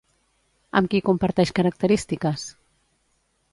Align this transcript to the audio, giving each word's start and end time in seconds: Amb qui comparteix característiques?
Amb 0.81 0.89
qui 0.93 1.01
comparteix 1.09 1.53
característiques? 1.61 2.49